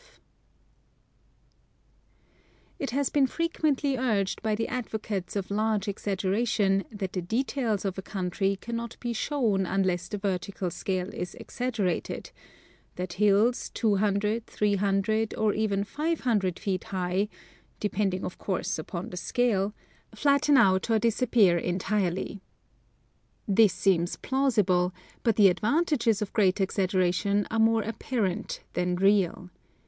* 1.01 2.79
It 2.79 2.89
has 2.89 3.11
been 3.11 3.27
frequently 3.27 3.97
urged 3.97 4.41
by 4.41 4.55
the 4.55 4.67
advocates 4.67 5.35
of 5.35 5.51
large 5.51 5.85
exag 5.85 6.17
geration 6.25 6.85
that 6.91 7.13
the 7.13 7.21
details 7.21 7.85
of 7.85 7.99
a 7.99 8.01
country 8.01 8.55
cannot 8.59 8.97
be 8.99 9.13
shown 9.13 9.67
unless 9.67 10.07
the 10.07 10.17
vertical 10.17 10.71
scale 10.71 11.13
is 11.13 11.35
exaggerated; 11.35 12.31
that 12.95 13.13
hills 13.13 13.69
200, 13.69 14.47
300, 14.47 15.35
or 15.37 15.53
even 15.53 15.83
500 15.83 16.57
feet 16.57 16.85
high— 16.85 17.29
depending 17.79 18.25
of 18.25 18.39
course 18.39 18.79
upon 18.79 19.11
the 19.11 19.17
scale— 19.17 19.75
flatten 20.15 20.57
out 20.57 20.89
or 20.89 20.97
dis 20.97 21.21
appear 21.21 21.59
entirely. 21.59 22.41
This 23.47 23.73
seems 23.75 24.15
plausible, 24.15 24.95
but 25.21 25.35
the 25.35 25.53
advantanges 25.53 26.23
of 26.23 26.33
great 26.33 26.59
exaggeration 26.59 27.45
are 27.51 27.59
more 27.59 27.83
apparent 27.83 28.61
than 28.73 28.95
real. 28.95 29.51